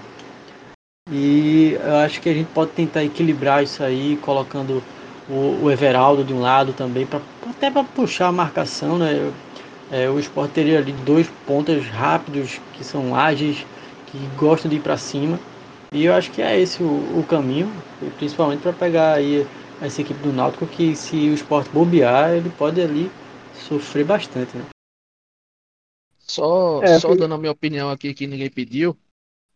[1.11, 4.83] E eu acho que a gente pode tentar equilibrar isso aí, colocando
[5.29, 9.31] o, o Everaldo de um lado também, pra, até para puxar a marcação, né?
[9.89, 13.65] É, o esporte teria ali dois pontas rápidos, que são ágeis,
[14.07, 15.39] que gostam de ir para cima.
[15.91, 17.71] E eu acho que é esse o, o caminho,
[18.17, 19.47] principalmente para pegar aí
[19.81, 23.09] essa equipe do Náutico, que se o esporte bobear, ele pode ali
[23.53, 24.65] sofrer bastante, né?
[26.19, 28.97] Só, é, só dando a minha opinião aqui que ninguém pediu.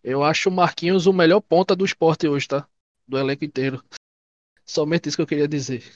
[0.04, 2.68] Eu acho o Marquinhos o melhor ponta do esporte hoje, tá?
[3.08, 3.84] Do elenco inteiro.
[4.66, 5.94] Somente isso que eu queria dizer.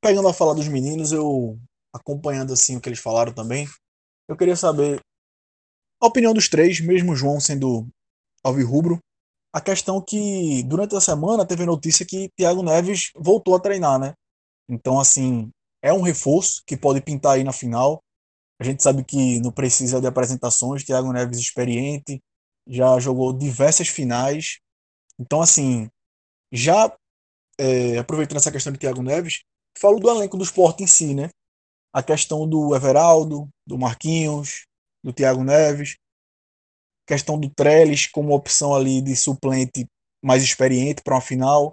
[0.00, 1.58] Pegando a fala dos meninos, eu
[1.94, 3.68] acompanhando assim o que eles falaram também,
[4.28, 5.00] eu queria saber
[6.00, 7.88] a opinião dos três, mesmo João sendo
[8.42, 8.98] alvirrubro.
[9.52, 14.14] A questão que durante a semana teve notícia que Thiago Neves voltou a treinar, né?
[14.68, 15.50] Então assim,
[15.82, 18.02] é um reforço que pode pintar aí na final.
[18.58, 20.84] A gente sabe que não precisa de apresentações.
[20.84, 22.22] Thiago Neves experiente,
[22.66, 24.60] já jogou diversas finais.
[25.18, 25.88] Então, assim,
[26.52, 26.90] já
[27.58, 29.42] é, aproveitando essa questão de Thiago Neves,
[29.78, 31.30] falo do elenco do esporte em si, né?
[31.92, 34.64] A questão do Everaldo, do Marquinhos,
[35.02, 35.96] do Thiago Neves,
[37.06, 39.86] questão do Trellis como opção ali de suplente
[40.22, 41.72] mais experiente para uma final.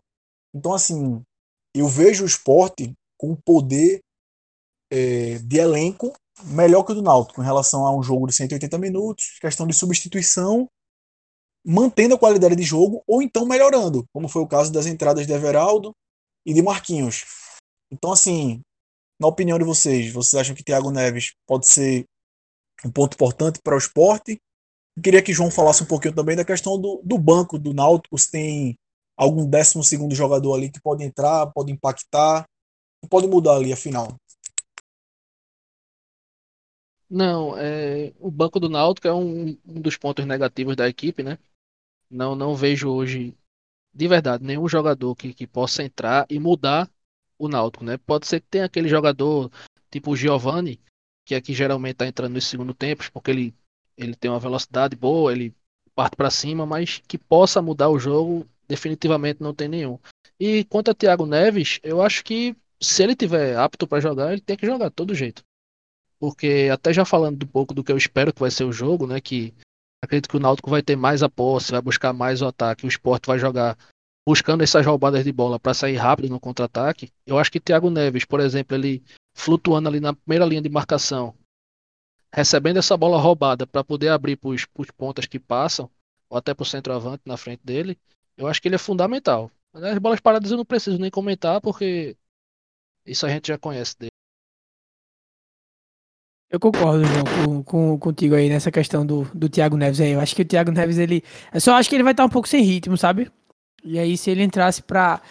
[0.54, 1.24] Então, assim,
[1.74, 4.02] eu vejo o esporte com poder
[4.92, 8.78] é, de elenco melhor que o do Náutico em relação a um jogo de 180
[8.78, 10.68] minutos, questão de substituição,
[11.64, 15.34] mantendo a qualidade de jogo ou então melhorando, como foi o caso das entradas de
[15.34, 15.94] Everaldo
[16.46, 17.26] e de Marquinhos.
[17.92, 18.62] Então, assim,
[19.22, 22.08] Na opinião de vocês, vocês acham que Thiago Neves pode ser
[22.84, 24.42] um ponto importante para o esporte?
[24.98, 28.18] Eu queria que João falasse um pouquinho também da questão do, do banco do Náutico,
[28.18, 28.80] se tem
[29.16, 32.50] algum décimo segundo jogador ali que pode entrar, pode impactar,
[33.08, 34.16] pode mudar ali a final.
[37.08, 41.38] Não, é, o banco do Náutico é um, um dos pontos negativos da equipe, né?
[42.10, 43.38] Não, não vejo hoje,
[43.94, 46.90] de verdade, nenhum jogador que, que possa entrar e mudar
[47.46, 47.98] o Náutico, né?
[47.98, 49.52] Pode ser que tenha aquele jogador
[49.90, 50.80] tipo o Giovani,
[51.26, 53.56] que aqui geralmente está entrando nesse segundo tempo, porque ele,
[53.98, 55.54] ele tem uma velocidade boa, ele
[55.94, 60.00] parte para cima, mas que possa mudar o jogo, definitivamente não tem nenhum.
[60.40, 64.42] E quanto a Thiago Neves, eu acho que se ele tiver apto para jogar, ele
[64.42, 65.44] tem que jogar todo jeito
[66.22, 69.08] porque até já falando um pouco do que eu espero que vai ser o jogo,
[69.08, 69.52] né, que
[70.04, 72.88] acredito que o Náutico vai ter mais a posse, vai buscar mais o ataque, o
[72.88, 73.76] Sport vai jogar
[74.28, 77.12] buscando essas roubadas de bola para sair rápido no contra-ataque.
[77.26, 79.04] Eu acho que Thiago Neves, por exemplo, ele
[79.34, 81.36] flutuando ali na primeira linha de marcação,
[82.34, 85.90] recebendo essa bola roubada para poder abrir para os pontas que passam,
[86.30, 87.98] ou até para o centroavante na frente dele,
[88.38, 89.52] eu acho que ele é fundamental.
[89.74, 92.16] As bolas paradas eu não preciso nem comentar, porque
[93.06, 94.12] isso a gente já conhece dele.
[96.50, 100.12] Eu concordo, João, com, com, contigo aí nessa questão do, do Thiago Neves aí.
[100.12, 101.24] Eu acho que o Thiago Neves, ele.
[101.54, 103.32] Eu só acho que ele vai estar um pouco sem ritmo, sabe?
[103.84, 105.22] E aí, se ele entrasse pra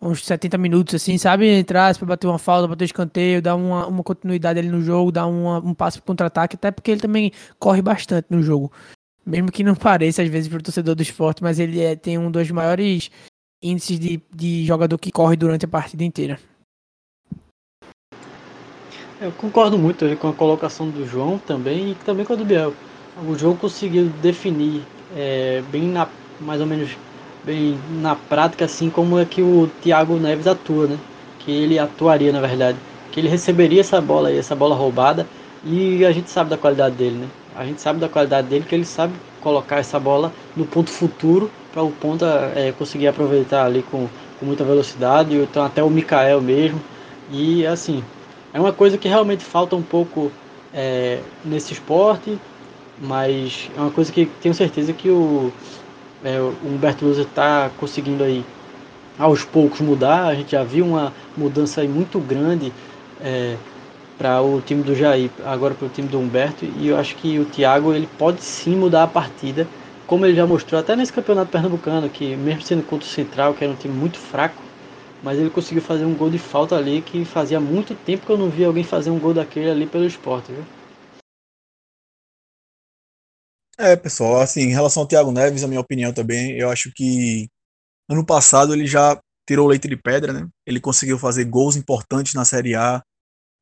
[0.00, 1.58] uns 70 minutos, assim, sabe?
[1.58, 5.26] Entrasse pra bater uma falta, bater escanteio, dar uma, uma continuidade ali no jogo, dar
[5.26, 8.70] uma, um passo pro contra-ataque, até porque ele também corre bastante no jogo.
[9.24, 12.30] Mesmo que não pareça, às vezes, pro torcedor do esporte, mas ele é, tem um
[12.30, 13.10] dos maiores
[13.62, 16.38] índices de, de jogador que corre durante a partida inteira.
[19.20, 22.74] Eu concordo muito com a colocação do João também e também com a do Biel.
[23.26, 24.82] O João conseguiu definir
[25.16, 26.06] é, bem na,
[26.40, 26.94] mais ou menos
[27.44, 30.98] bem na prática assim como é que o Thiago Neves atua, né?
[31.38, 32.78] Que ele atuaria na verdade,
[33.12, 35.26] que ele receberia essa bola aí, essa bola roubada
[35.64, 37.28] e a gente sabe da qualidade dele, né?
[37.56, 41.50] A gente sabe da qualidade dele que ele sabe colocar essa bola no ponto futuro
[41.72, 44.08] para o ponta é, conseguir aproveitar ali com,
[44.40, 46.80] com muita velocidade, então até o Mikael mesmo.
[47.30, 48.02] E assim,
[48.52, 50.30] é uma coisa que realmente falta um pouco
[50.72, 52.38] é, nesse esporte,
[52.98, 55.52] mas é uma coisa que tenho certeza que o,
[56.24, 58.42] é, o Humberto Lusa está conseguindo aí
[59.18, 60.26] aos poucos mudar.
[60.26, 62.72] A gente já viu uma mudança aí muito grande
[63.20, 63.56] é,
[64.18, 67.38] para o time do Jair, agora para o time do Humberto, e eu acho que
[67.38, 69.66] o Thiago ele pode sim mudar a partida,
[70.06, 73.64] como ele já mostrou até nesse campeonato pernambucano, que mesmo sendo contra o Central, que
[73.64, 74.62] era um time muito fraco,
[75.22, 78.38] mas ele conseguiu fazer um gol de falta ali que fazia muito tempo que eu
[78.38, 80.64] não via alguém fazer um gol daquele ali pelo esporte, viu?
[83.78, 87.48] É, pessoal, assim, em relação ao Thiago Neves, a minha opinião também, eu acho que
[88.08, 90.48] ano passado ele já tirou leite de pedra, né?
[90.64, 93.02] Ele conseguiu fazer gols importantes na Série A,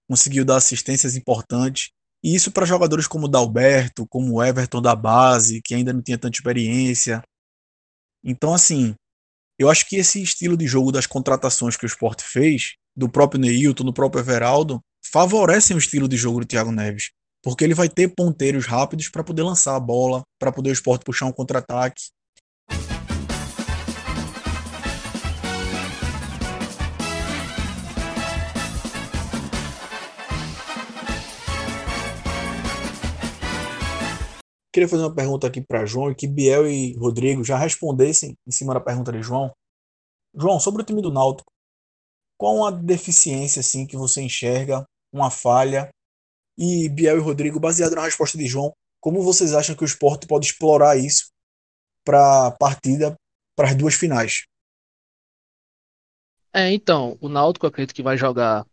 [0.08, 1.90] conseguiu dar assistências importantes,
[2.22, 6.02] e isso para jogadores como o Dalberto, como o Everton da base, que ainda não
[6.02, 7.22] tinha tanta experiência.
[8.22, 8.94] Então, assim,
[9.58, 13.40] eu acho que esse estilo de jogo das contratações que o Sport fez, do próprio
[13.40, 17.10] Neilton, do próprio Everaldo, favorecem o estilo de jogo do Thiago Neves.
[17.42, 21.02] Porque ele vai ter ponteiros rápidos para poder lançar a bola, para poder o Sport
[21.04, 22.04] puxar um contra-ataque.
[34.72, 38.50] Queria fazer uma pergunta aqui para João e que Biel e Rodrigo já respondessem em
[38.50, 39.52] cima da pergunta de João.
[40.34, 41.52] João, sobre o time do Náutico,
[42.38, 45.90] qual a deficiência assim que você enxerga, uma falha?
[46.56, 50.26] E Biel e Rodrigo, baseado na resposta de João, como vocês acham que o esporte
[50.26, 51.30] pode explorar isso
[52.04, 53.14] para a partida,
[53.56, 54.44] para as duas finais?
[56.54, 58.66] É, então, o Náutico acredito que vai jogar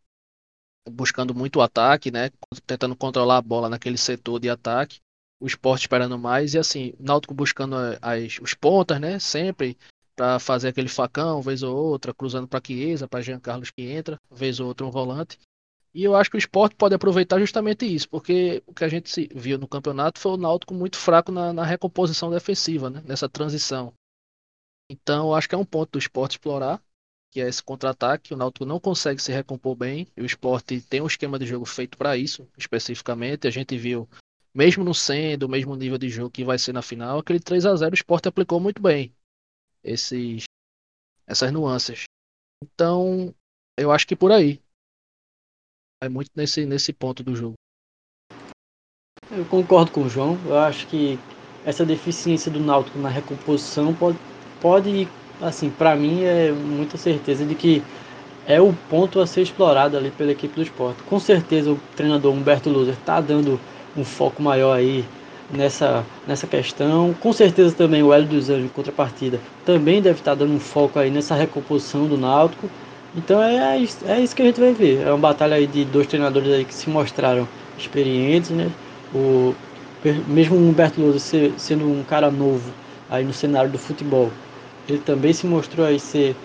[0.90, 2.30] buscando muito o ataque, né?
[2.66, 5.00] Tentando controlar a bola naquele setor de ataque
[5.40, 9.20] o esporte esperando mais, e assim, Náutico buscando as, os pontas, né?
[9.20, 9.78] Sempre
[10.16, 14.18] para fazer aquele facão, vez ou outra, cruzando para Chiesa, para Jean Carlos que entra,
[14.30, 15.40] vez ou outra um volante.
[15.94, 19.28] E eu acho que o esporte pode aproveitar justamente isso, porque o que a gente
[19.34, 23.02] viu no campeonato foi o Náutico muito fraco na, na recomposição defensiva, né?
[23.06, 23.94] nessa transição.
[24.90, 26.82] Então, eu acho que é um ponto do esporte explorar,
[27.32, 28.34] que é esse contra-ataque.
[28.34, 31.66] O Náutico não consegue se recompor bem, e o esporte tem um esquema de jogo
[31.66, 33.48] feito para isso, especificamente.
[33.48, 34.08] A gente viu
[34.54, 37.66] mesmo não sendo o mesmo nível de jogo que vai ser na final, aquele 3
[37.66, 39.14] a 0 o Sport aplicou muito bem
[39.84, 40.44] esses,
[41.26, 42.04] essas nuances.
[42.64, 43.34] Então,
[43.78, 44.62] eu acho que por aí.
[46.02, 47.56] É muito nesse, nesse ponto do jogo.
[49.30, 50.38] Eu concordo com o João.
[50.46, 51.20] Eu acho que
[51.66, 54.18] essa deficiência do Náutico na recomposição pode,
[54.62, 55.10] pode
[55.42, 57.84] assim, para mim é muita certeza de que
[58.48, 61.04] é o ponto a ser explorado ali pela equipe do esporte.
[61.04, 63.60] Com certeza o treinador Humberto Loser está dando
[63.96, 65.04] um foco maior aí
[65.52, 67.14] nessa, nessa questão.
[67.16, 70.98] Com certeza também o Hélio dos Anjos, em contrapartida, também deve estar dando um foco
[70.98, 72.70] aí nessa recomposição do Náutico.
[73.16, 75.02] Então é, é, é isso que a gente vai ver.
[75.02, 78.70] É uma batalha aí de dois treinadores aí que se mostraram experientes, né?
[79.14, 79.54] O,
[80.28, 81.20] mesmo o Humberto Lousa
[81.58, 82.72] sendo um cara novo
[83.10, 84.32] aí no cenário do futebol,
[84.88, 86.36] ele também se mostrou aí ser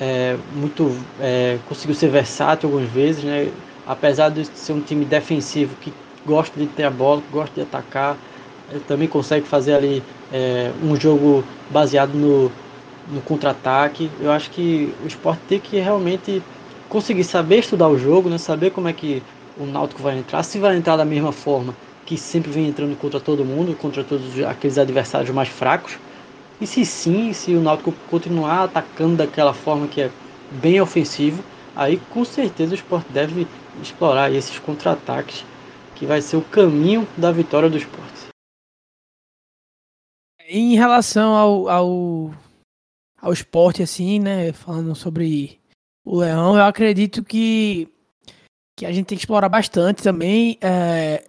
[0.00, 3.48] é, muito é, conseguiu ser versátil algumas vezes, né?
[3.86, 5.92] Apesar de ser um time defensivo que
[6.24, 8.16] gosta de ter a bola, que gosta de atacar,
[8.70, 12.50] ele também consegue fazer ali é, um jogo baseado no,
[13.08, 14.10] no contra-ataque.
[14.20, 16.42] Eu acho que o esporte tem que realmente
[16.88, 18.38] conseguir saber estudar o jogo, né?
[18.38, 19.22] Saber como é que
[19.58, 23.20] o Náutico vai entrar, se vai entrar da mesma forma que sempre vem entrando contra
[23.20, 25.98] todo mundo, contra todos aqueles adversários mais fracos.
[26.60, 30.10] E se sim, se o Náutico continuar atacando daquela forma que é
[30.50, 31.42] bem ofensivo,
[31.74, 33.46] aí com certeza o esporte deve
[33.82, 35.44] explorar esses contra-ataques,
[35.94, 38.28] que vai ser o caminho da vitória do esporte.
[40.48, 42.30] Em relação ao, ao,
[43.22, 45.60] ao esporte, assim, né, falando sobre
[46.04, 47.88] o Leão, eu acredito que
[48.76, 51.28] que a gente tem que explorar bastante também é,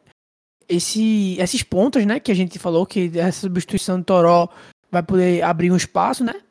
[0.67, 2.19] esse, esses pontos, né?
[2.19, 4.49] Que a gente falou que essa substituição do Toró
[4.89, 6.41] vai poder abrir um espaço, né?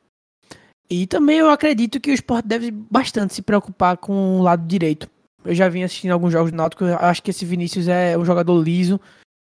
[0.89, 5.09] E também eu acredito que o esporte deve bastante se preocupar com o lado direito.
[5.45, 8.63] Eu já vim assistindo alguns jogos do Náutico, acho que esse Vinícius é um jogador
[8.63, 9.01] liso.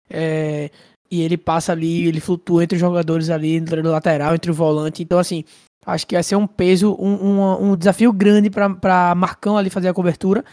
[0.09, 0.71] É,
[1.11, 4.55] e ele passa ali, ele flutua entre os jogadores ali, entre o lateral, entre o
[4.55, 5.03] volante.
[5.03, 5.45] Então, assim,
[5.87, 9.89] acho que vai ser um peso, um, um, um desafio grande para Marcão ali fazer
[9.89, 10.45] a cobertura.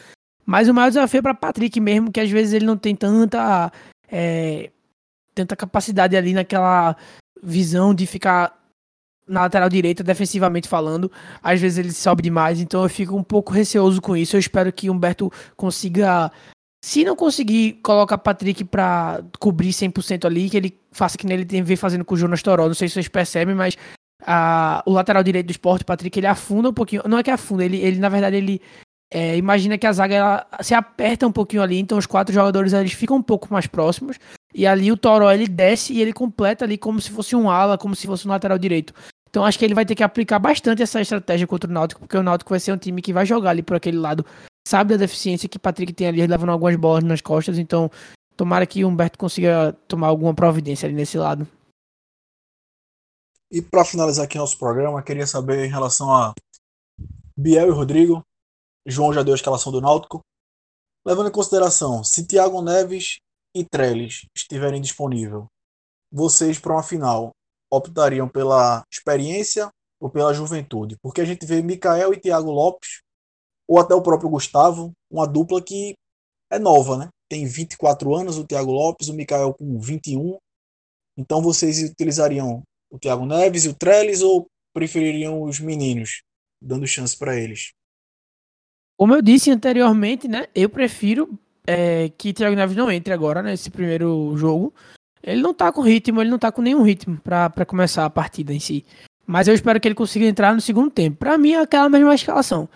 [0.45, 3.71] Mas o maior desafio é para Patrick mesmo, que às vezes ele não tem tanta,
[4.11, 4.71] é,
[5.33, 6.95] tanta capacidade ali naquela
[7.41, 8.59] visão de ficar
[9.27, 11.11] na lateral direita, defensivamente falando.
[11.41, 14.35] Às vezes ele sobe demais, então eu fico um pouco receoso com isso.
[14.35, 16.31] Eu espero que Humberto consiga,
[16.83, 21.77] se não conseguir colocar Patrick para cobrir 100% ali, que ele faça que ele ver
[21.77, 22.67] fazendo com o Jonas Toró.
[22.67, 23.77] Não sei se vocês percebem, mas
[24.25, 27.03] a, o lateral direito do esporte, Patrick, ele afunda um pouquinho.
[27.07, 28.61] Não é que afunda, ele, ele na verdade ele
[29.13, 32.71] é, imagina que a zaga ela se aperta um pouquinho ali, então os quatro jogadores
[32.71, 34.17] eles ficam um pouco mais próximos.
[34.53, 37.77] E ali o Toró ele desce e ele completa ali como se fosse um ala,
[37.77, 38.93] como se fosse um lateral direito.
[39.29, 42.17] Então acho que ele vai ter que aplicar bastante essa estratégia contra o Náutico, porque
[42.17, 44.25] o Náutico vai ser um time que vai jogar ali por aquele lado.
[44.67, 47.57] Sabe da deficiência que Patrick tem ali, levando algumas bolas nas costas.
[47.57, 47.91] Então
[48.37, 51.47] tomara que o Humberto consiga tomar alguma providência ali nesse lado.
[53.51, 56.33] E para finalizar aqui nosso programa, queria saber em relação a
[57.37, 58.23] Biel e Rodrigo,
[58.85, 60.21] João já deu a escalação do Náutico.
[61.05, 63.19] Levando em consideração, se Thiago Neves
[63.53, 65.43] e Trellis estiverem disponíveis,
[66.09, 67.31] vocês para uma final
[67.69, 70.95] optariam pela experiência ou pela juventude?
[71.01, 73.01] Porque a gente vê Mikael e Thiago Lopes,
[73.67, 75.93] ou até o próprio Gustavo, uma dupla que
[76.49, 77.09] é nova, né?
[77.29, 80.37] Tem 24 anos o Thiago Lopes, o Mikael com 21.
[81.17, 86.21] Então vocês utilizariam o Thiago Neves e o Trellis ou prefeririam os meninos,
[86.61, 87.71] dando chance para eles?
[88.97, 90.45] Como eu disse anteriormente, né?
[90.53, 94.73] Eu prefiro é, que Thiago Neves não entre agora nesse primeiro jogo.
[95.23, 98.53] Ele não tá com ritmo, ele não tá com nenhum ritmo para começar a partida
[98.53, 98.85] em si.
[99.25, 101.17] Mas eu espero que ele consiga entrar no segundo tempo.
[101.17, 102.67] Para mim é aquela mesma escalação.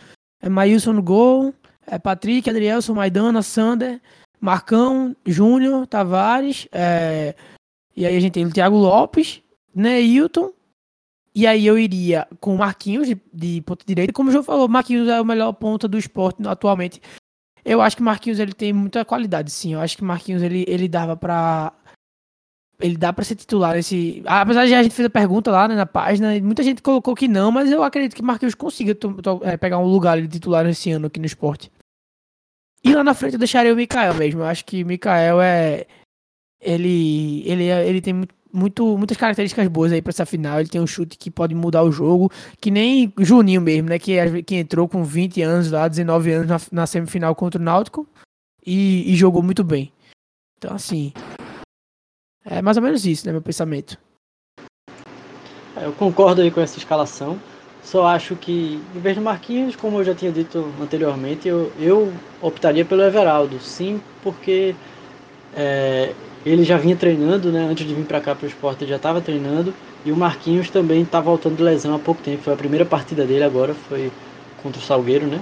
[0.42, 1.54] É Maílson no gol,
[1.88, 4.00] é Patrick, Adrielson, Maidana, Sander,
[4.40, 7.34] Marcão, Júnior, Tavares, é...
[7.96, 9.42] e aí a gente tem o Thiago Lopes,
[9.76, 10.54] Neilton
[11.36, 14.14] e aí eu iria com o Marquinhos de, de ponta direita.
[14.14, 17.02] Como o João falou, Marquinhos é o melhor ponta do esporte atualmente.
[17.66, 19.74] Eu acho que Marquinhos ele tem muita qualidade, sim.
[19.74, 21.74] Eu acho que Marquinhos ele, ele dava para
[22.80, 24.24] ele dá para ser titular nesse.
[24.26, 27.28] Apesar de a gente fez a pergunta lá né, na página, muita gente colocou que
[27.28, 28.98] não, mas eu acredito que Marquinhos consiga
[29.44, 31.72] é, pegar um lugar de titular nesse ano aqui no esporte.
[32.84, 34.42] E lá na frente eu deixaria o Mikael mesmo.
[34.42, 35.86] Eu acho que Mikael é.
[36.62, 40.60] Ele, ele, é, ele tem muito muito, muitas características boas aí para essa final.
[40.60, 44.00] Ele tem um chute que pode mudar o jogo, que nem Juninho mesmo, né?
[44.00, 48.08] Que, que entrou com 20 anos lá, 19 anos na, na semifinal contra o Náutico
[48.66, 49.92] e, e, jogou muito bem.
[50.58, 51.14] Então, assim,
[52.44, 53.32] é mais ou menos isso, né?
[53.32, 53.98] Meu pensamento.
[55.76, 57.40] É, eu concordo aí com essa escalação.
[57.84, 62.12] Só acho que, em vez do Marquinhos, como eu já tinha dito anteriormente, eu, eu
[62.42, 63.60] optaria pelo Everaldo.
[63.60, 64.74] Sim, porque
[65.56, 66.16] é,
[66.46, 67.68] ele já vinha treinando, né?
[67.70, 69.74] Antes de vir para cá para o esporte, ele já estava treinando.
[70.06, 72.44] E o Marquinhos também está voltando de lesão há pouco tempo.
[72.44, 74.12] Foi a primeira partida dele agora, foi
[74.62, 75.42] contra o Salgueiro, né?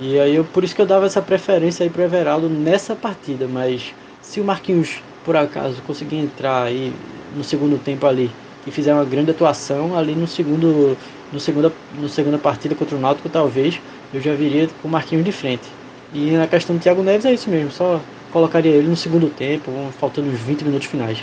[0.00, 2.94] E aí eu, por isso que eu dava essa preferência aí para o Everaldo nessa
[2.94, 3.48] partida.
[3.48, 6.92] Mas se o Marquinhos, por acaso, conseguir entrar aí
[7.34, 8.30] no segundo tempo ali
[8.66, 10.96] e fizer uma grande atuação ali no segundo,
[11.32, 13.80] no segunda, no segunda partida contra o Náutico, talvez
[14.12, 15.64] eu já viria com o Marquinhos de frente.
[16.12, 17.98] E na questão do Thiago Neves é isso mesmo, só
[18.32, 21.18] colocaria ele no segundo tempo, faltando os 20 minutos finais.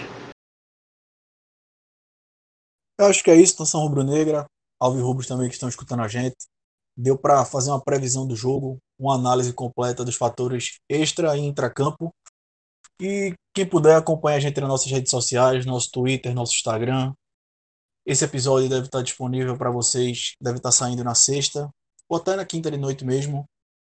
[2.99, 4.45] Eu acho que é isso, Nação Rubro-Negra,
[4.79, 6.35] Alves Rubros também que estão escutando a gente.
[6.95, 12.13] Deu para fazer uma previsão do jogo, uma análise completa dos fatores extra e intracampo.
[13.01, 17.13] E quem puder acompanhar a gente nas nossas redes sociais, nosso Twitter, nosso Instagram.
[18.05, 21.69] Esse episódio deve estar disponível para vocês, deve estar saindo na sexta,
[22.09, 23.45] ou até na quinta de noite mesmo.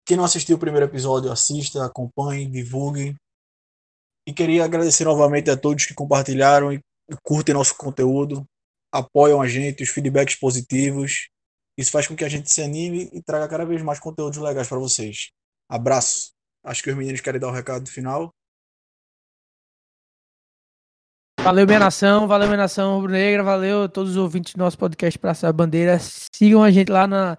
[0.06, 3.16] Quem não assistiu o primeiro episódio, assista, acompanhe, divulgue.
[4.28, 6.82] E queria agradecer novamente a todos que compartilharam e
[7.24, 8.46] curtem nosso conteúdo
[8.94, 11.30] apoiam a gente, os feedbacks positivos.
[11.76, 14.68] Isso faz com que a gente se anime e traga cada vez mais conteúdos legais
[14.68, 15.32] para vocês.
[15.68, 16.32] Abraço.
[16.64, 18.32] Acho que os meninos querem dar o recado final.
[21.42, 25.48] Valeu, minha nação, valeu, minha nação rubro-negra, valeu todos os ouvintes do nosso podcast Praça
[25.48, 25.98] da Bandeira.
[26.00, 27.38] Sigam a gente lá na.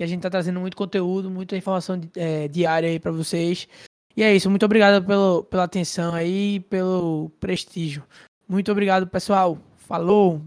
[0.00, 3.68] Que a gente tá trazendo muito conteúdo, muita informação é, diária aí para vocês.
[4.16, 8.02] E é isso, muito obrigado pelo, pela atenção aí, pelo prestígio.
[8.48, 9.58] Muito obrigado, pessoal.
[9.76, 10.40] Falou!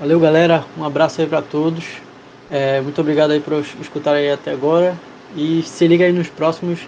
[0.00, 0.64] Valeu, galera.
[0.78, 1.84] Um abraço aí para todos.
[2.50, 4.98] É, muito obrigado aí por escutar aí até agora.
[5.36, 6.80] E se liga aí nos próximos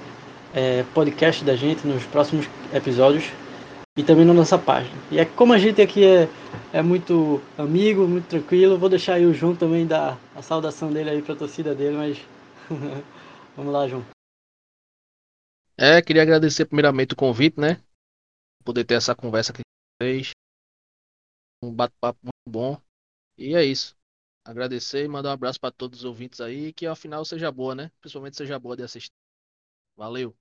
[0.55, 3.25] é, podcasts da gente, nos próximos episódios.
[3.97, 4.95] E também na nossa página.
[5.11, 6.29] E é como a gente aqui é,
[6.73, 11.11] é muito amigo, muito tranquilo, vou deixar aí o João também dar a saudação dele
[11.11, 12.19] aí pra torcida dele, mas
[13.57, 14.05] vamos lá, João.
[15.79, 17.83] É, queria agradecer primeiramente o convite, né?
[18.65, 19.61] Poder ter essa conversa com
[20.01, 20.31] vocês.
[21.63, 22.81] Um bate-papo muito bom.
[23.39, 23.95] E é isso.
[24.45, 26.73] Agradecer e mandar um abraço para todos os ouvintes aí.
[26.73, 27.91] Que ao final seja boa, né?
[28.01, 29.13] Principalmente seja boa de assistir.
[29.97, 30.35] Valeu!